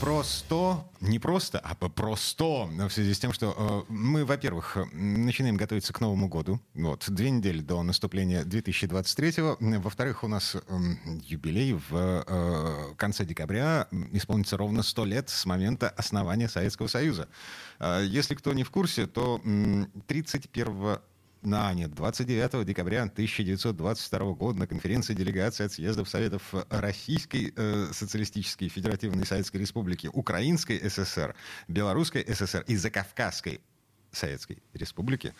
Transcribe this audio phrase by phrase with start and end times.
[0.00, 4.76] Про 100, не просто, а про 100, в связи с тем, что э, мы, во-первых,
[4.92, 10.60] начинаем готовиться к Новому году, вот, две недели до наступления 2023-го, во-вторых, у нас э,
[11.22, 17.28] юбилей в э, конце декабря, исполнится ровно 100 лет с момента основания Советского Союза.
[17.78, 20.98] Э, если кто не в курсе, то э, 31
[21.42, 28.68] на, нет, 29 декабря 1922 года на конференции делегации от съездов Советов Российской э, Социалистической
[28.68, 31.34] Федеративной Советской Республики, Украинской ССР,
[31.68, 33.60] Белорусской ССР и Закавказской
[34.12, 35.34] Советской Республики,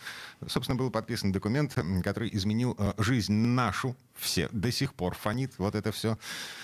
[0.47, 5.75] собственно, был подписан документ, который изменил э, жизнь нашу, все, до сих пор фонит вот
[5.75, 6.17] это все.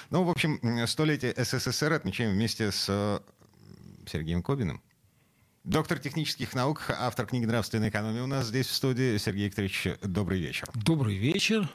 [0.09, 3.19] Ну, в общем, столетие СССР отмечаем вместе с э,
[4.05, 4.81] Сергеем Кобиным.
[5.63, 9.17] Доктор технических наук, автор книги «Нравственная экономия» у нас здесь в студии.
[9.17, 10.67] Сергей Викторович, добрый вечер.
[10.73, 11.69] Добрый вечер.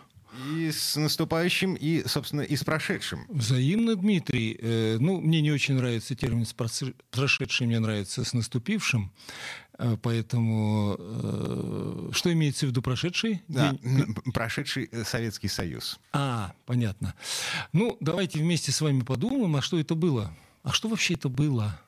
[0.55, 3.25] И с наступающим, и, собственно, и с прошедшим.
[3.29, 4.59] Взаимно, Дмитрий.
[4.61, 6.55] Э, ну, мне не очень нравится термин «с
[7.11, 9.11] прошедшим», мне нравится «с наступившим».
[9.79, 13.43] Э, поэтому э, что имеется в виду прошедший?
[13.49, 14.15] Да, День?
[14.35, 15.99] прошедший Советский Союз.
[16.13, 17.15] А, понятно.
[17.73, 20.37] Ну, давайте вместе с вами подумаем, а что это было?
[20.63, 21.81] А что вообще это было?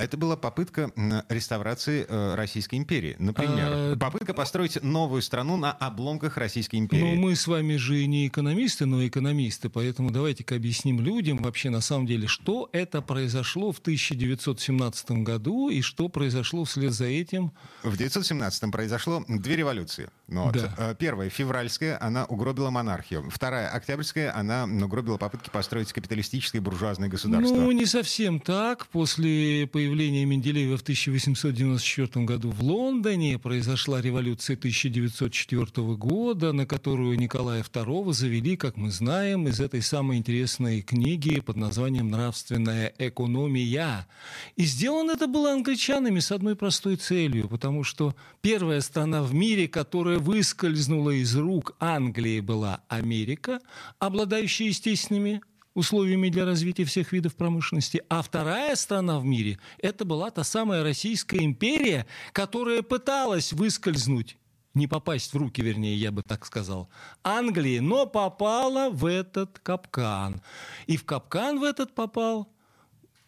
[0.00, 0.90] Это была попытка
[1.28, 3.68] реставрации э, Российской империи, например.
[3.70, 3.96] А...
[3.96, 7.14] Попытка построить новую страну на обломках Российской империи.
[7.14, 11.82] Ну, мы с вами же не экономисты, но экономисты, поэтому давайте-ка объясним людям вообще на
[11.82, 17.52] самом деле, что это произошло в 1917 году и что произошло вслед за этим.
[17.82, 20.08] В 1917 произошло две революции.
[20.28, 20.54] Ну вот.
[20.54, 20.74] Да.
[20.78, 23.28] Э, первая, февральская, она угробила монархию.
[23.30, 27.54] Вторая, октябрьская, она угробила попытки построить капиталистическое буржуазное государство.
[27.54, 28.86] Ну, не совсем так.
[28.86, 37.18] После появления появления Менделеева в 1894 году в Лондоне произошла революция 1904 года, на которую
[37.18, 44.06] Николая II завели, как мы знаем, из этой самой интересной книги под названием «Нравственная экономия».
[44.54, 49.66] И сделано это было англичанами с одной простой целью, потому что первая страна в мире,
[49.66, 53.58] которая выскользнула из рук Англии, была Америка,
[53.98, 55.40] обладающая естественными
[55.80, 58.02] условиями для развития всех видов промышленности.
[58.08, 64.36] А вторая страна в мире– это была та самая Российская империя, которая пыталась выскользнуть
[64.74, 66.88] не попасть в руки, вернее, я бы так сказал,
[67.24, 70.40] Англии, но попала в этот капкан.
[70.86, 72.48] И в капкан в этот попал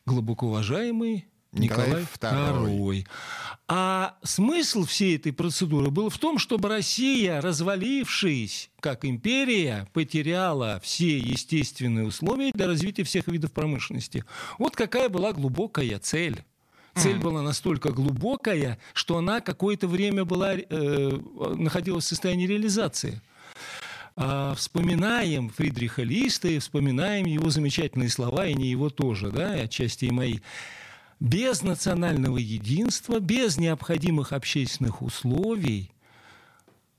[0.07, 3.07] глубоко уважаемый Николай, Николай II.
[3.69, 11.19] А смысл всей этой процедуры был в том, чтобы Россия, развалившись как империя, потеряла все
[11.19, 14.25] естественные условия для развития всех видов промышленности.
[14.59, 16.43] Вот какая была глубокая цель.
[16.95, 21.19] Цель была настолько глубокая, что она какое-то время была, э,
[21.57, 23.23] находилась в состоянии реализации.
[24.15, 30.05] А вспоминаем Фридриха Листа и вспоминаем его замечательные слова, и не его тоже, да, отчасти
[30.07, 30.41] и мои
[31.23, 35.93] без национального единства, без необходимых общественных условий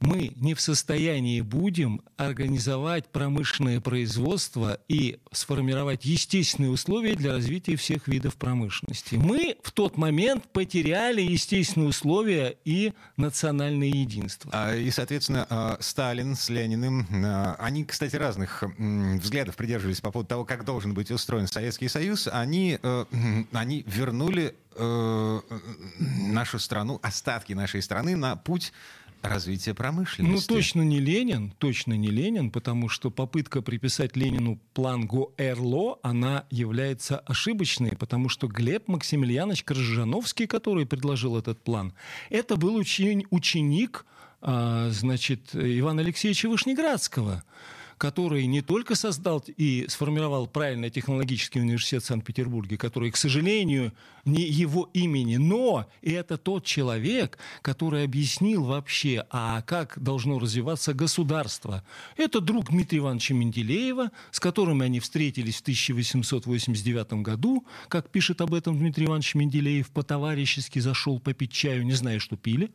[0.03, 8.07] мы не в состоянии будем организовать промышленное производство и сформировать естественные условия для развития всех
[8.07, 9.15] видов промышленности.
[9.15, 14.51] Мы в тот момент потеряли естественные условия и национальное единство.
[14.53, 20.27] А, и, соответственно, а, Сталин с Лениным, а, они, кстати, разных взглядов придерживались по поводу
[20.27, 22.27] того, как должен быть устроен Советский Союз.
[22.31, 23.05] Они, э,
[23.53, 25.41] они вернули э,
[25.99, 28.73] нашу страну, остатки нашей страны на путь
[29.23, 30.51] развития промышленности.
[30.51, 36.45] Ну, точно не Ленин, точно не Ленин, потому что попытка приписать Ленину план Гоэрло, она
[36.51, 41.93] является ошибочной, потому что Глеб Максимiliaнович Крыжановский, который предложил этот план,
[42.29, 44.05] это был ученик,
[44.41, 47.43] а, значит, Ивана Алексеевича Вышнеградского
[48.03, 53.93] который не только создал и сформировал правильно технологический университет в Санкт-Петербурге, который, к сожалению,
[54.25, 61.81] не его имени, но это тот человек, который объяснил вообще, а как должно развиваться государство.
[62.17, 68.53] Это друг Дмитрия Ивановича Менделеева, с которым они встретились в 1889 году, как пишет об
[68.53, 72.69] этом Дмитрий Иванович Менделеев, по-товарищески зашел попить чаю, не знаю, что пили.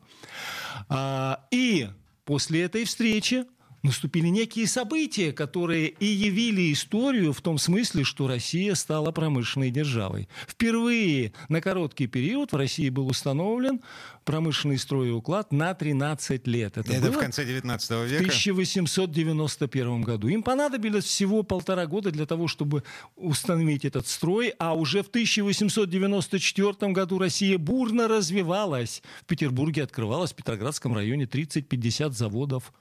[0.89, 1.91] А, и
[2.25, 3.45] после этой встречи
[3.83, 10.29] наступили некие события, которые и явили историю в том смысле, что Россия стала промышленной державой.
[10.47, 13.81] Впервые на короткий период в России был установлен
[14.25, 16.77] промышленный стройуклад на 13 лет.
[16.77, 18.25] Это, Это было в конце 19 века?
[18.25, 20.29] В 1891 году.
[20.29, 22.83] Им понадобилось всего полтора года для того, чтобы
[23.17, 29.03] установить этот строй, а уже в 1894 году Россия бурно развивалась.
[29.23, 32.73] В Петербурге открывалось в Петроградском районе 30-50 заводов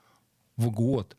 [0.57, 1.15] в год.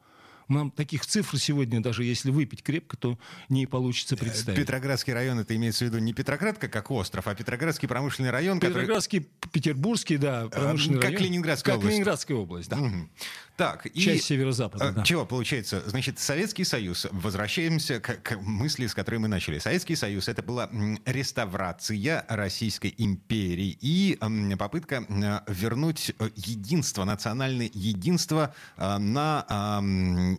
[0.48, 3.18] Нам таких цифр сегодня, даже если выпить крепко, то
[3.50, 4.58] не получится э, представить.
[4.58, 8.58] Петроградский район, это имеется в виду не Петроградка как остров, а Петроградский промышленный район.
[8.58, 9.50] Петроградский, который...
[9.52, 11.22] Петербургский, да, э, промышленный как район.
[11.22, 11.94] Ленинградская как область.
[11.94, 12.78] Ленинградская область, да.
[12.78, 13.08] Угу.
[13.56, 15.02] Так, Часть и, северо-запада, э, да.
[15.02, 15.82] Чего получается?
[15.86, 19.58] Значит, Советский Союз, возвращаемся к, к мысли, с которой мы начали.
[19.58, 20.70] Советский Союз— это была
[21.04, 24.18] реставрация Российской империи и
[24.58, 25.04] попытка
[25.48, 29.80] вернуть единство, национальное единство на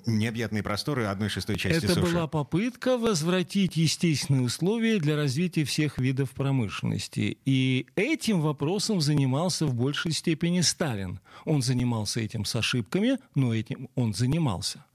[0.05, 2.13] необъятные просторы одной шестой части Это суши.
[2.13, 7.37] была попытка возвратить естественные условия для развития всех видов промышленности.
[7.45, 11.19] И этим вопросом занимался в большей степени Сталин.
[11.45, 14.85] Он занимался этим с ошибками, но этим он занимался.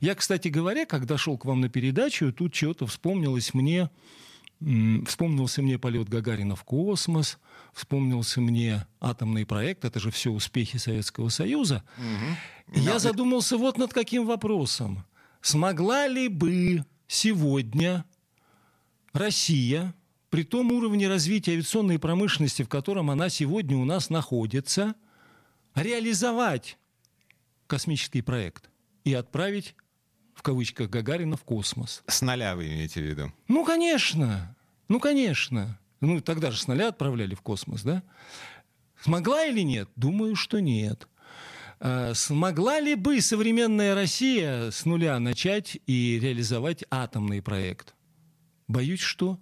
[0.00, 3.90] Я, кстати говоря, когда шел к вам на передачу, тут чего-то вспомнилось мне,
[4.60, 7.38] вспомнился мне полет Гагарина в космос,
[7.72, 11.84] вспомнился мне атомный проект, это же все успехи Советского Союза.
[11.96, 12.80] Угу.
[12.80, 15.04] Я задумался вот над каким вопросом.
[15.40, 18.04] Смогла ли бы сегодня
[19.12, 19.94] Россия
[20.30, 24.94] при том уровне развития авиационной промышленности, в котором она сегодня у нас находится,
[25.74, 26.78] реализовать
[27.66, 28.70] космический проект
[29.04, 29.74] и отправить
[30.38, 32.04] в кавычках Гагарина в космос.
[32.06, 33.32] С нуля вы имеете в виду?
[33.48, 34.54] Ну, конечно.
[34.86, 35.80] Ну, конечно.
[36.00, 38.04] Ну, тогда же с нуля отправляли в космос, да?
[39.02, 39.88] Смогла или нет?
[39.96, 41.08] Думаю, что нет.
[41.80, 47.96] А смогла ли бы современная Россия с нуля начать и реализовать атомный проект?
[48.68, 49.40] Боюсь, что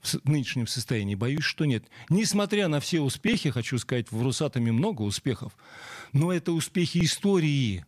[0.00, 1.14] в нынешнем состоянии?
[1.14, 1.84] Боюсь, что нет.
[2.08, 5.56] Несмотря на все успехи, хочу сказать, в Русатоме много успехов,
[6.12, 7.86] но это успехи истории.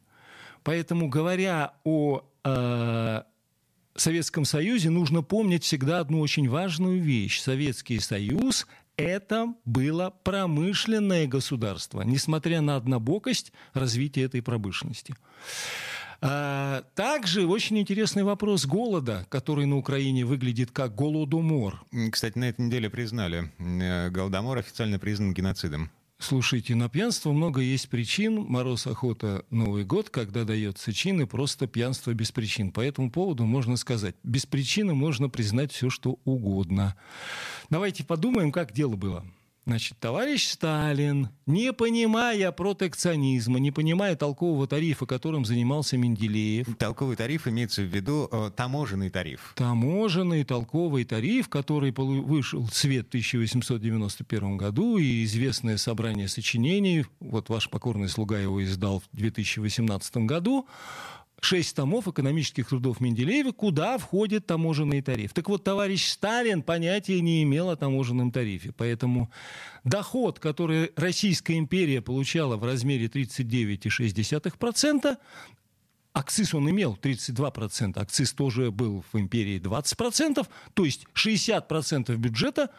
[0.62, 2.24] Поэтому, говоря о
[3.96, 7.40] Советском Союзе, нужно помнить всегда одну очень важную вещь.
[7.40, 15.14] Советский Союз это было промышленное государство, несмотря на однобокость развития этой промышленности.
[16.20, 21.84] А, также очень интересный вопрос голода, который на Украине выглядит как голодомор.
[22.10, 23.52] Кстати, на этой неделе признали.
[23.58, 25.90] Э, голодомор официально признан геноцидом.
[26.26, 28.44] Слушайте, на пьянство много есть причин.
[28.44, 32.72] Мороз, охота, Новый год, когда дается чин, и просто пьянство без причин.
[32.72, 36.96] По этому поводу можно сказать, без причины можно признать все, что угодно.
[37.68, 39.26] Давайте подумаем, как дело было.
[39.66, 46.66] Значит, товарищ Сталин, не понимая протекционизма, не понимая толкового тарифа, которым занимался Менделеев.
[46.78, 49.52] Толковый тариф имеется в виду э, таможенный тариф.
[49.56, 57.48] Таможенный толковый тариф, который вышел в свет в 1891 году, и известное собрание сочинений, вот
[57.48, 60.68] ваш покорный слуга его издал в 2018 году,
[61.44, 65.32] шесть томов экономических трудов Менделеева, куда входит таможенный тариф.
[65.32, 68.72] Так вот, товарищ Сталин понятия не имел о таможенном тарифе.
[68.72, 69.30] Поэтому
[69.84, 75.18] доход, который Российская империя получала в размере 39,6%,
[76.16, 82.70] Акциз он имел 32%, акциз тоже был в империи 20%, то есть 60% бюджета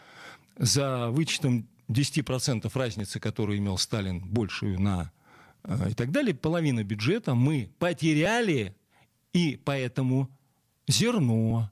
[0.58, 5.12] за вычетом 10% разницы, которую имел Сталин, большую на
[5.90, 8.76] и так далее, половина бюджета мы потеряли,
[9.34, 10.30] и поэтому
[10.88, 11.72] зерно,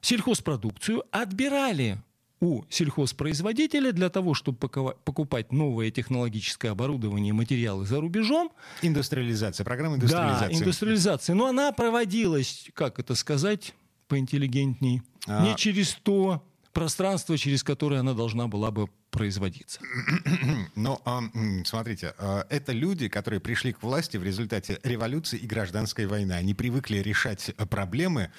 [0.00, 1.98] сельхозпродукцию отбирали
[2.40, 8.50] у сельхозпроизводителя для того, чтобы покупать новое технологическое оборудование и материалы за рубежом.
[8.80, 10.52] Индустриализация, программа индустриализации.
[10.52, 11.34] Да, индустриализация.
[11.34, 13.74] Но она проводилась, как это сказать,
[14.08, 15.44] поинтеллигентней, а...
[15.46, 19.80] не через то пространство, через которое она должна была бы производиться.
[20.74, 21.00] Но
[21.64, 26.32] смотрите, а, это люди, которые пришли к власти в результате революции и гражданской войны.
[26.32, 28.30] Они привыкли решать проблемы,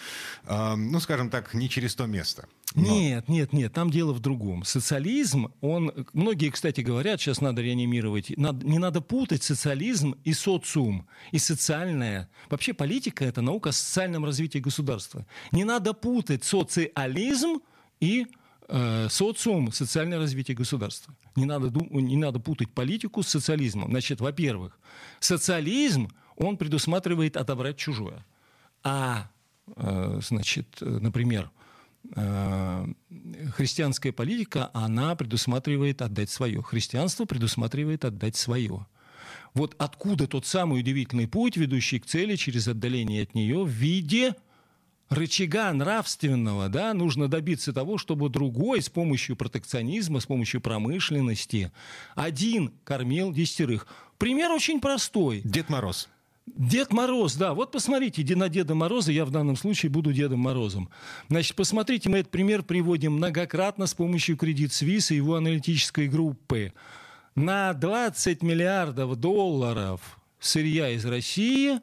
[0.47, 2.47] ну, скажем так, не через то место.
[2.75, 2.83] Но...
[2.83, 4.63] Нет, нет, нет, там дело в другом.
[4.63, 11.07] Социализм, он, многие, кстати, говорят, сейчас надо реанимировать, надо, не надо путать социализм и социум,
[11.31, 12.29] и социальное.
[12.49, 15.25] Вообще политика– это наука о социальном развитии государства.
[15.51, 17.61] Не надо путать социализм
[17.99, 18.27] и
[18.71, 21.13] э, социум, социальное развитие государства.
[21.35, 23.91] Не надо, не надо путать политику с социализмом.
[23.91, 24.79] Значит, во-первых,
[25.19, 28.25] социализм, он предусматривает отобрать чужое.
[28.83, 29.29] А,
[29.75, 31.51] э, значит, например,
[32.15, 32.87] э,
[33.55, 36.61] христианская политика, она предусматривает отдать свое.
[36.63, 38.87] Христианство предусматривает отдать свое.
[39.53, 44.33] Вот откуда тот самый удивительный путь, ведущий к цели через отдаление от нее в виде
[45.11, 51.71] рычага нравственного, да, нужно добиться того, чтобы другой с помощью протекционизма, с помощью промышленности
[52.15, 53.87] один кормил десятерых.
[54.17, 55.41] Пример очень простой.
[55.43, 56.07] Дед Мороз.
[56.47, 57.53] Дед Мороз, да.
[57.53, 60.89] Вот посмотрите на Деда Мороза, я в данном случае буду Дедом Морозом.
[61.29, 66.73] Значит, посмотрите, мы этот пример приводим многократно с помощью Кредит Свис и его аналитической группы.
[67.35, 71.79] На 20 миллиардов долларов сырья из России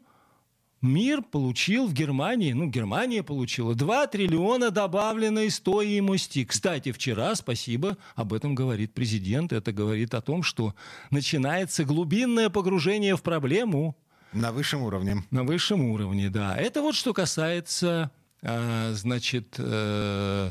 [0.81, 6.45] мир получил в Германии, ну, Германия получила 2 триллиона добавленной стоимости.
[6.45, 9.53] Кстати, вчера, спасибо, об этом говорит президент.
[9.53, 10.75] Это говорит о том, что
[11.11, 13.97] начинается глубинное погружение в проблему.
[14.33, 15.25] На высшем уровне.
[15.31, 16.57] На высшем уровне, да.
[16.57, 18.11] Это вот что касается,
[18.43, 20.51] э, значит, э,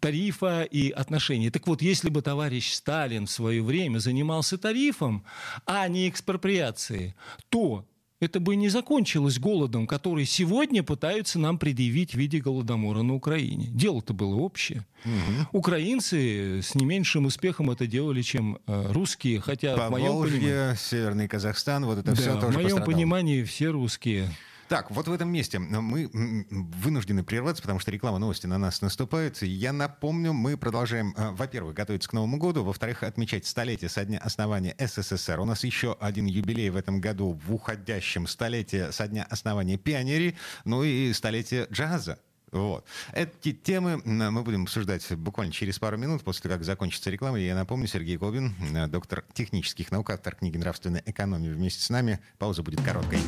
[0.00, 1.50] тарифа и отношений.
[1.50, 5.24] Так вот, если бы товарищ Сталин в свое время занимался тарифом,
[5.66, 7.14] а не экспроприацией,
[7.48, 7.84] то
[8.20, 13.68] это бы не закончилось голодом, который сегодня пытаются нам предъявить в виде голодомора на Украине.
[13.70, 14.84] Дело-то было общее.
[15.04, 15.58] Угу.
[15.58, 20.76] Украинцы с не меньшим успехом это делали, чем э, русские, хотя Поволжье, в моем понимании...
[20.76, 22.86] Северный Казахстан, вот это да, все тоже В моем пострадало.
[22.86, 24.28] понимании все русские.
[24.68, 26.10] Так, вот в этом месте мы
[26.50, 29.40] вынуждены прерваться, потому что реклама новости на нас наступает.
[29.40, 34.18] Я напомню, мы продолжаем, э, во-первых, готовиться к Новому году, во-вторых, отмечать столетие со дня
[34.18, 35.40] основания СССР.
[35.40, 40.36] У нас еще один юбилей в этом году в уходящем столетие со дня основания пионерии,
[40.66, 42.18] ну и столетие джаза.
[42.52, 42.84] Вот.
[43.14, 47.38] Эти темы мы будем обсуждать буквально через пару минут после того, как закончится реклама.
[47.38, 52.20] Я напомню, Сергей Колбин, э, доктор технических наук, автор книги «Нравственная экономия» вместе с нами.
[52.38, 53.20] Пауза будет короткой.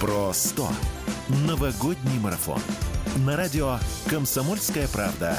[0.00, 0.68] Про 100.
[1.44, 2.60] Новогодний марафон.
[3.16, 3.78] На радио
[4.08, 5.36] «Комсомольская правда»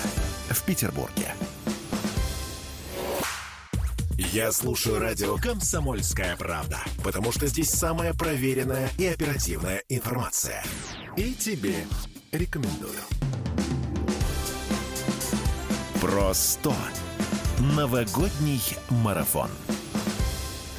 [0.50, 1.34] в Петербурге.
[4.18, 10.62] Я слушаю радио «Комсомольская правда», потому что здесь самая проверенная и оперативная информация.
[11.16, 11.76] И тебе
[12.34, 13.00] рекомендую.
[16.02, 16.76] Про 100.
[17.60, 19.50] Новогодний марафон.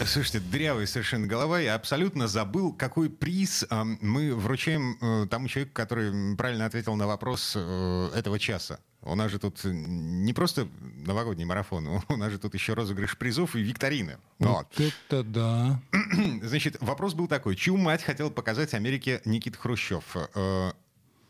[0.07, 1.61] Слушайте, дырявая совершенно голова.
[1.61, 7.07] Я абсолютно забыл, какой приз э, мы вручаем э, тому человеку, который правильно ответил на
[7.07, 8.80] вопрос э, этого часа.
[9.02, 10.69] У нас же тут не просто
[11.07, 14.19] новогодний марафон, у нас же тут еще розыгрыш призов и викторины.
[14.38, 14.80] Вот, вот.
[14.80, 15.80] это да.
[16.42, 17.54] Значит, вопрос был такой.
[17.54, 20.16] Чью мать хотел показать Америке Никит Хрущев?
[20.35, 20.73] Э,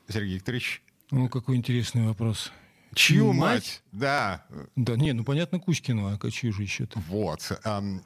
[0.09, 0.83] Сергей Викторович.
[1.11, 2.53] Ну, какой интересный вопрос.
[2.95, 3.39] Чью мать?
[3.39, 3.83] мать?
[3.93, 4.45] Да.
[4.77, 6.99] Да, не, ну понятно, Кузькину, а чью же еще-то?
[7.09, 7.53] Вот.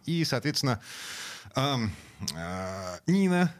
[0.04, 0.80] И, соответственно,
[1.54, 1.78] а,
[3.06, 3.54] Нина,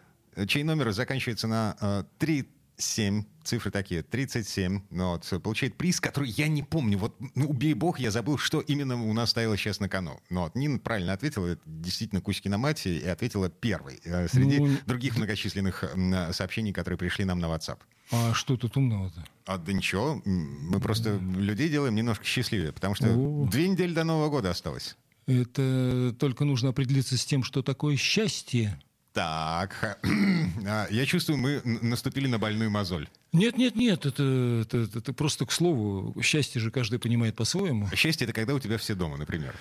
[0.46, 6.48] чей номер заканчивается на 3 7, цифры такие, 37, ну, вот, получает приз, который я
[6.48, 9.88] не помню, вот, ну, убей бог, я забыл, что именно у нас стояло сейчас на
[9.88, 10.20] кону.
[10.30, 14.76] Ну, вот, Нина правильно ответила, это действительно Кузькина мать, и ответила первой, э, среди ну,
[14.86, 15.84] других многочисленных
[16.32, 17.78] сообщений, которые пришли нам на WhatsApp.
[18.10, 19.24] А что тут умного-то?
[19.46, 23.46] А да ничего, мы просто людей делаем немножко счастливее, потому что О.
[23.50, 24.96] две недели до Нового года осталось.
[25.26, 28.80] Это только нужно определиться с тем, что такое счастье.
[29.14, 30.00] Так,
[30.66, 33.08] а, я чувствую, мы наступили на больную мозоль.
[33.32, 36.20] Нет, нет, нет, это, это, это просто к слову.
[36.20, 37.88] Счастье же каждый понимает по-своему.
[37.94, 39.54] Счастье это когда у тебя все дома, например.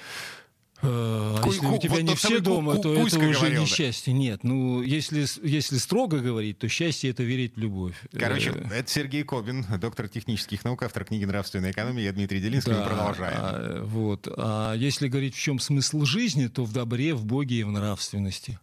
[0.81, 4.11] А если у тебя не все дома, то это уже не счастье.
[4.11, 7.95] Нет, ну, если, если строго говорить, то счастье— это верить в любовь.
[8.11, 12.03] Короче, э, это Сергей Кобин, доктор технических наук, автор книги «Нравственная экономия».
[12.03, 13.37] Я Дмитрий Делинский, мы продолжаем.
[13.39, 14.27] А, вот.
[14.35, 18.59] А если говорить, в чем смысл жизни, то в добре, в Боге и в нравственности.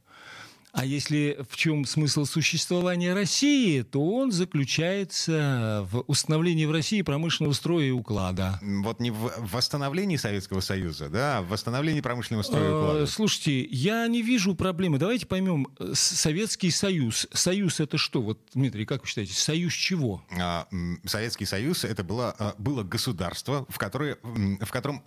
[0.72, 7.52] А если в чем смысл существования России, то он заключается в установлении в России промышленного
[7.54, 8.58] строя и уклада.
[8.62, 13.06] Вот не в восстановлении Советского Союза, да, а в восстановлении промышленного строя и уклада.
[13.06, 14.98] Слушайте, я не вижу проблемы.
[14.98, 17.26] Давайте поймем, Советский Союз.
[17.32, 18.22] Союз это что?
[18.22, 20.22] Вот, Дмитрий, как вы считаете, союз чего?
[20.38, 20.66] А,
[21.04, 25.02] Советский Союз это было, а, было государство, в, которое, в котором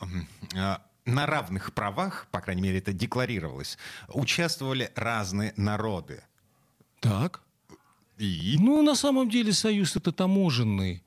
[1.05, 6.24] на равных правах, по крайней мере, это декларировалось, участвовали разные народы.
[7.00, 7.41] Так.
[8.17, 8.57] И?
[8.60, 11.03] Ну, на самом деле, союз это таможенный.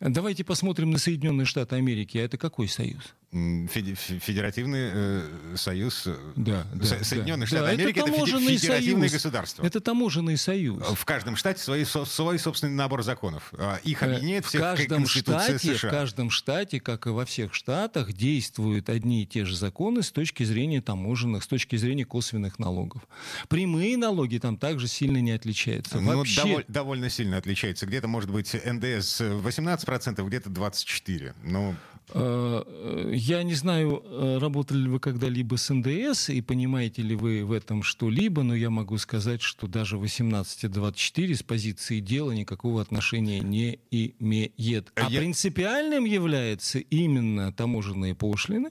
[0.00, 2.18] Давайте посмотрим на Соединенные Штаты Америки.
[2.18, 3.14] А это какой союз?
[3.32, 9.12] Федеративный э, союз э, да, да, Соединенных да, Штатов да, Америки это, это федеративное союз.
[9.12, 9.64] государство.
[9.64, 10.82] Это таможенный союз.
[10.86, 13.50] В каждом штате свой, свой собственный набор законов.
[13.56, 15.88] А, их э, объединяет всех в каждом штате, США.
[15.88, 20.12] В каждом штате, как и во всех штатах, действуют одни и те же законы с
[20.12, 23.00] точки зрения таможенных, с точки зрения косвенных налогов.
[23.48, 26.00] Прямые налоги там также сильно не отличаются.
[26.00, 26.42] Ну, Вообще...
[26.42, 27.86] доволь, довольно сильно отличается.
[27.86, 31.32] Где-то может быть НДС 18%, где-то 24%.
[31.44, 31.70] Ну...
[31.72, 37.44] Э, я не знаю, э, работали ли вы когда-либо с НДС и понимаете ли вы
[37.44, 43.40] в этом что-либо, но я могу сказать, что даже 1824 с позиции дела никакого отношения
[43.40, 44.92] не имеет.
[44.94, 45.20] А я...
[45.20, 48.70] принципиальным является именно таможенные пошлины,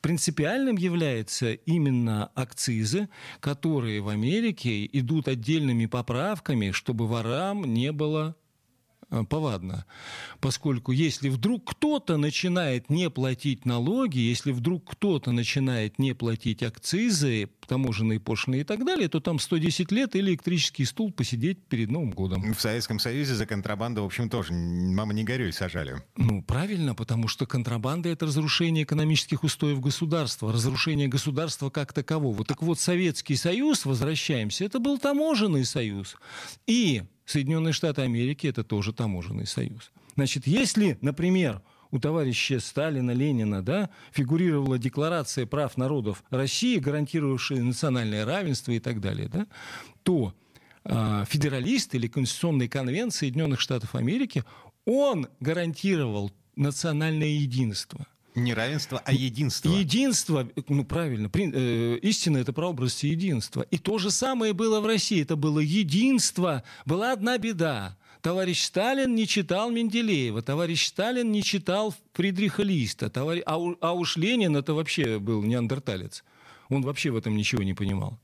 [0.00, 3.08] принципиальным является именно акцизы,
[3.40, 8.39] которые в Америке идут отдельными поправками, чтобы ворам не было Э,
[9.28, 9.84] повадно.
[10.40, 17.50] Поскольку если вдруг кто-то начинает не платить налоги, если вдруг кто-то начинает не платить акцизы,
[17.66, 22.10] таможенные пошлины и так далее, то там 110 лет или электрический стул посидеть перед Новым
[22.10, 22.54] годом.
[22.54, 26.02] В Советском Союзе за контрабанду, в общем, тоже мама не горюй сажали.
[26.16, 32.44] Ну, правильно, потому что контрабанда— это разрушение экономических устоев государства, разрушение государства как такового.
[32.44, 36.16] Так вот, Советский Союз, возвращаемся, это был таможенный союз.
[36.66, 39.92] И Соединенные Штаты Америки– это тоже таможенный союз.
[40.16, 48.24] Значит, если, например, у товарища Сталина, Ленина, да, фигурировала декларация прав народов России, гарантировавшая национальное
[48.24, 49.46] равенство и так далее, да,
[50.02, 50.34] то
[50.84, 54.42] э, федералист или Конституционная конвенция Соединенных Штатов Америки,
[54.84, 58.08] он гарантировал национальное единство.
[58.34, 59.70] Не равенство, а единство.
[59.70, 63.62] Единство, ну правильно, при, э, истина это прообраз единства.
[63.70, 65.20] И то же самое было в России.
[65.20, 66.62] Это было единство.
[66.86, 67.96] Была одна беда.
[68.20, 74.16] Товарищ Сталин не читал Менделеева, товарищ Сталин не читал Фридриха Листа, товарищ, а, а уж
[74.16, 76.22] Ленин это вообще был неандерталец.
[76.68, 78.18] Он вообще в этом ничего не понимал.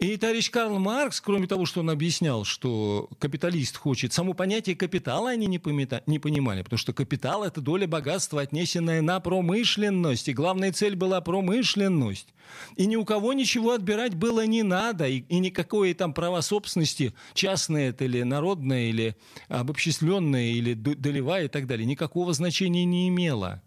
[0.00, 5.28] И товарищ Карл Маркс, кроме того, что он объяснял, что капиталист хочет, само понятие капитала
[5.28, 10.32] они не, помета, не понимали, потому что капитал– это доля богатства, отнесенная на промышленность, и
[10.32, 12.28] главная цель была промышленность.
[12.76, 17.12] И ни у кого ничего отбирать было не надо, и, и никакое там право собственности,
[17.34, 19.16] частное это или народное, или
[19.48, 23.60] обобщисленное, или долевая и так далее, никакого значения не имело.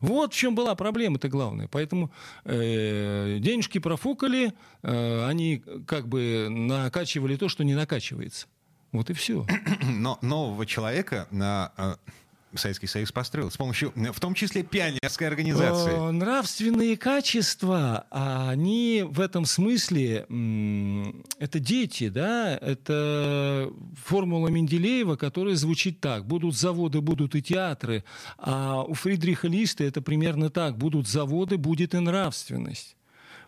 [0.00, 1.68] Вот в чем была проблема-то главная.
[1.68, 2.10] Поэтому
[2.44, 4.52] э, денежки профукали,
[4.82, 8.46] э, они как бы накачивали то, что не накачивается.
[8.92, 9.46] Вот и все.
[9.82, 11.94] Но нового человека на э,
[12.54, 13.50] Советский Союз построил?
[13.50, 16.10] С помощью, в том числе, пионерской организации.
[16.10, 20.26] Нравственные качества, они в этом смысле,
[21.38, 23.70] это дети, да, это
[24.04, 26.26] формула Менделеева, которая звучит так.
[26.26, 28.04] Будут заводы, будут и театры.
[28.38, 30.76] А у Фридриха Листа это примерно так.
[30.76, 32.96] Будут заводы, будет и нравственность.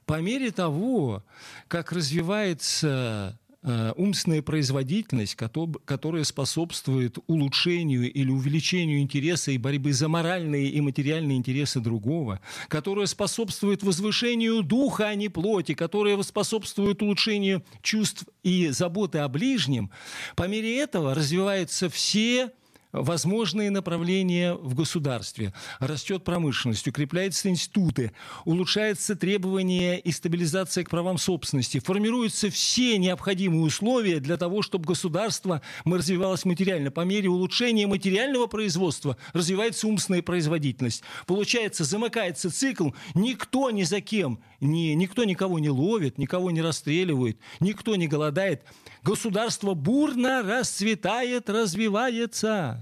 [0.06, 1.22] По мере того,
[1.68, 10.80] как развивается умственная производительность, которая способствует улучшению или увеличению интереса и борьбы за моральные и
[10.80, 18.68] материальные интересы другого, которая способствует возвышению духа, а не плоти, которая способствует улучшению чувств и
[18.70, 19.90] заботы о ближнем,
[20.34, 22.50] по мере этого развиваются все
[22.92, 25.52] возможные направления в государстве.
[25.78, 28.12] Растет промышленность, укрепляются институты,
[28.44, 35.62] улучшаются требования и стабилизация к правам собственности, формируются все необходимые условия для того, чтобы государство
[35.84, 36.90] развивалось материально.
[36.90, 41.02] По мере улучшения материального производства развивается умственная производительность.
[41.26, 47.38] Получается, замыкается цикл, никто ни за кем, ни, никто никого не ловит, никого не расстреливает,
[47.60, 48.64] никто не голодает.
[49.02, 52.81] Государство бурно расцветает, развивается.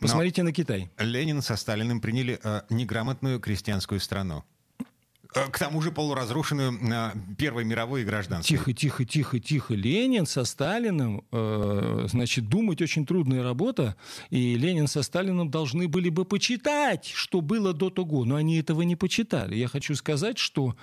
[0.00, 0.90] Посмотрите Но на Китай.
[0.98, 4.44] Ленин со Сталиным приняли э, неграмотную крестьянскую страну.
[5.34, 8.56] Э, к тому же полуразрушенную э, Первой мировой и гражданской.
[8.56, 9.74] Тихо, тихо, тихо, тихо.
[9.74, 13.96] Ленин со Сталиным, э, значит, думать очень трудная работа.
[14.30, 18.24] И Ленин со Сталиным должны были бы почитать, что было до того.
[18.24, 19.56] Но они этого не почитали.
[19.56, 20.76] Я хочу сказать, что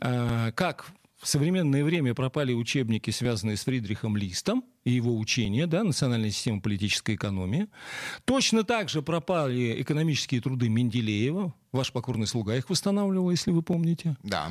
[0.00, 5.84] э, как в современное время пропали учебники, связанные с Фридрихом Листом и его учения, да,
[5.84, 7.68] национальная система политической экономии.
[8.24, 11.54] Точно так же пропали экономические труды Менделеева.
[11.70, 14.16] Ваш покорный слуга их восстанавливал, если вы помните.
[14.24, 14.50] Да.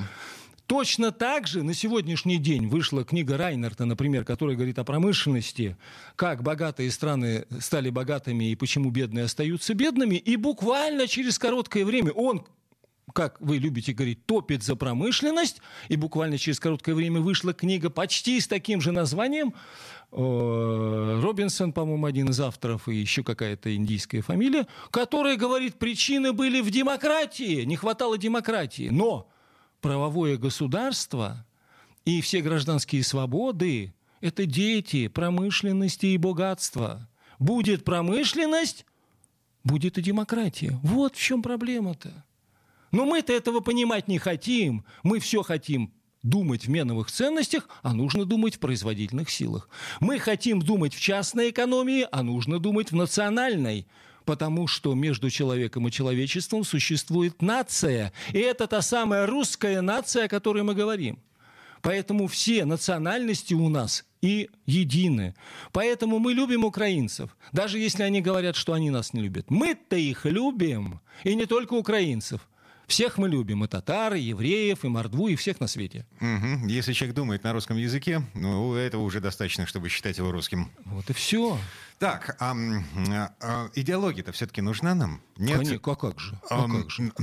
[0.65, 5.75] Точно так же на сегодняшний день вышла книга Райнерта, например, которая говорит о промышленности,
[6.15, 10.15] как богатые страны стали богатыми и почему бедные остаются бедными.
[10.15, 12.45] И буквально через короткое время он
[13.13, 18.39] как вы любите говорить, топит за промышленность, и буквально через короткое время вышла книга почти
[18.39, 19.53] с таким же названием.
[20.11, 26.69] Робинсон, по-моему, один из авторов, и еще какая-то индийская фамилия, которая говорит, причины были в
[26.69, 28.89] демократии, не хватало демократии.
[28.89, 29.29] Но
[29.79, 31.45] правовое государство
[32.05, 37.09] и все гражданские свободы– это дети промышленности и богатства.
[37.39, 38.85] Будет промышленность,
[39.63, 40.79] будет и демократия.
[40.83, 42.23] Вот в чем проблема-то.
[42.91, 44.85] Но мы-то этого понимать не хотим.
[45.03, 49.69] Мы все хотим думать в меновых ценностях, а нужно думать в производительных силах.
[49.99, 53.87] Мы хотим думать в частной экономии, а нужно думать в национальной.
[54.25, 58.13] Потому что между человеком и человечеством существует нация.
[58.33, 61.19] И это та самая русская нация, о которой мы говорим.
[61.81, 65.33] Поэтому все национальности у нас и едины.
[65.71, 69.49] Поэтому мы любим украинцев, даже если они говорят, что они нас не любят.
[69.49, 72.47] Мы-то их любим, и не только украинцев.
[72.91, 76.05] Всех мы любим, и татар, и евреев, и мордву, и всех на свете.
[76.19, 76.67] Угу.
[76.67, 80.69] Если человек думает на русском языке, ну, этого уже достаточно, чтобы считать его русским.
[80.83, 81.57] Вот и все.
[82.01, 82.55] Так, а,
[83.41, 85.21] а, идеология-то все-таки нужна нам?
[85.37, 85.59] Нет?
[85.59, 86.35] Конечно, а как же?
[86.49, 87.13] А, как же?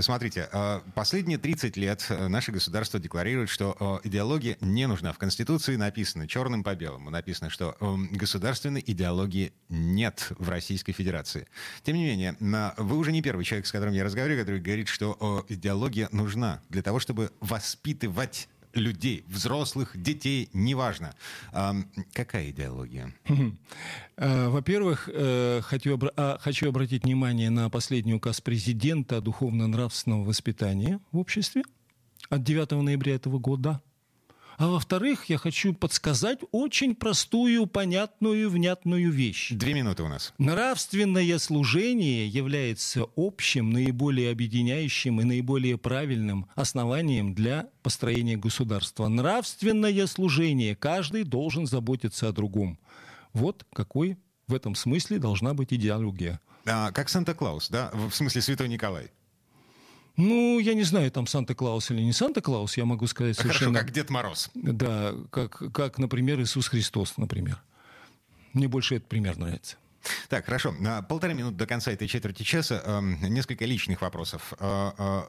[0.00, 5.12] Смотрите, а, последние 30 лет э, наше государство декларирует, что идеология не нужна.
[5.12, 7.76] В Конституции написано черным по белому, написано, что
[8.12, 11.48] государственной идеологии нет в Российской Федерации.
[11.82, 12.36] Тем не менее,
[12.76, 16.82] вы уже не первый человек, с которым я разговариваю, который говорит, что идеология нужна для
[16.82, 21.14] того, чтобы воспитывать людей, взрослых, детей, неважно.
[21.52, 21.74] А,
[22.12, 23.14] какая идеология?
[24.20, 30.98] Э, во-первых, э, хочу, а, хочу обратить внимание на последний указ президента о духовно-нравственном воспитании
[31.12, 31.62] в обществе
[32.28, 33.80] от 9 ноября этого года.
[34.58, 39.52] А во-вторых, я хочу подсказать очень простую, понятную, внятную вещь.
[39.52, 40.34] Две минуты у нас.
[40.38, 49.06] Нравственное служение является общим, наиболее объединяющим и наиболее правильным основанием для построения государства.
[49.06, 50.74] Нравственное служение.
[50.74, 52.80] Каждый должен заботиться о другом.
[53.32, 54.18] Вот какой
[54.48, 56.40] в этом смысле должна быть идеология.
[56.66, 57.92] А, как Санта-Клаус, да?
[57.92, 59.12] В смысле Святой Николай.
[60.18, 63.70] Ну, я не знаю, там Санта-Клаус или не Санта-Клаус, я могу сказать совершенно...
[63.70, 64.50] Хорошо, как Дед Мороз.
[64.54, 67.62] Да, как, как, например, Иисус Христос, например.
[68.52, 69.76] Мне больше этот пример нравится.
[70.28, 70.74] Так, хорошо.
[70.80, 74.54] На полторы минуты до конца этой четверти часа э, несколько личных вопросов.
[74.58, 75.22] Э, э,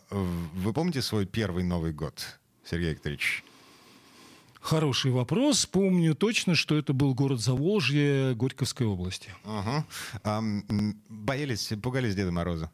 [0.54, 3.44] вы помните свой первый Новый год, Сергей Викторович?
[4.60, 5.68] Хороший вопрос.
[5.68, 9.30] Помню точно, что это был город Заволжье Горьковской области.
[9.44, 10.96] Угу.
[11.10, 12.72] Боялись, пугались Деда Мороза?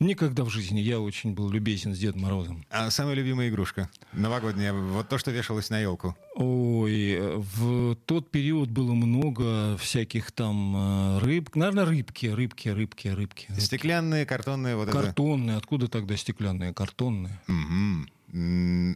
[0.00, 0.80] Никогда в жизни.
[0.80, 2.64] Я очень был любезен с Дедом Морозом.
[2.70, 3.88] А самая любимая игрушка?
[4.12, 4.72] Новогодняя.
[4.72, 6.16] Вот то, что вешалось на елку.
[6.34, 11.54] Ой, в тот период было много всяких там э, рыб.
[11.54, 13.48] Наверное, рыбки, рыбки, рыбки, рыбки.
[13.56, 14.74] Стеклянные, картонные?
[14.76, 15.50] Вот картонные.
[15.50, 15.58] Это.
[15.58, 16.74] Откуда тогда стеклянные?
[16.74, 17.40] Картонные.
[17.48, 18.08] Угу.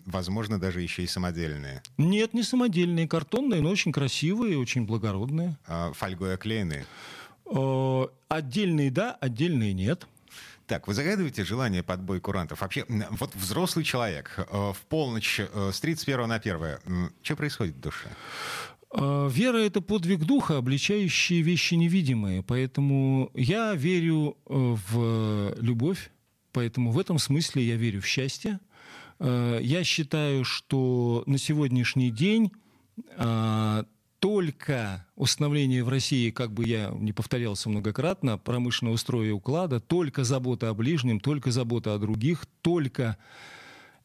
[0.07, 1.81] Возможно, даже еще и самодельные.
[1.97, 5.57] Нет, не самодельные, картонные, но очень красивые, очень благородные.
[5.69, 6.85] А, фольгой оклеенные?
[8.29, 10.09] Отдельные да, отдельные нет.
[10.69, 12.61] Так, вы загадываете желание под бой курантов?
[12.61, 17.81] Вообще, вот взрослый человек э, в полночь э, с 31 на 1, что происходит в
[17.81, 18.09] душе?
[18.91, 22.43] А, вера— это подвиг духа, обличающий вещи невидимые.
[22.43, 26.11] Поэтому я верю э, в любовь,
[26.53, 28.61] поэтому в этом смысле я верю в счастье.
[29.21, 32.53] Я считаю, что на сегодняшний день
[34.19, 40.25] только установление в России, как бы я не повторялся многократно, промышленного строя и уклада, только
[40.25, 43.17] забота о ближнем, только забота о других, только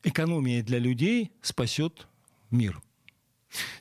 [0.04, 2.08] экономия для людей спасет
[2.52, 2.82] мир.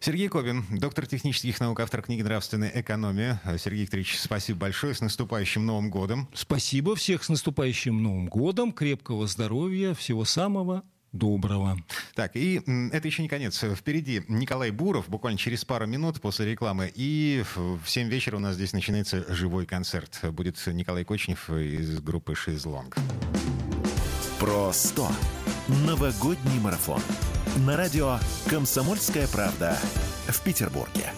[0.01, 3.40] Сергей Кобин, доктор технических наук, автор книги «Нравственная экономия».
[3.59, 4.95] Сергей Викторович, спасибо большое.
[4.95, 6.29] С наступающим Новым годом.
[6.35, 6.95] Спасибо.
[6.95, 8.73] Всех с наступающим Новым годом.
[8.73, 9.95] Крепкого здоровья.
[9.95, 11.79] Всего самого доброго.
[12.14, 13.62] Так, и это еще не конец.
[13.77, 16.92] Впереди Николай Буров, буквально через пару минут после рекламы.
[16.94, 20.18] И в 7 вечера у нас здесь начинается живой концерт.
[20.33, 22.96] Будет Николай Кочнев из группы «Шизлонг».
[24.38, 25.09] Про 100.
[25.87, 27.01] Новогодний марафон.
[27.66, 29.79] На радио «Комсомольская правда»
[30.27, 31.12] в Петербурге.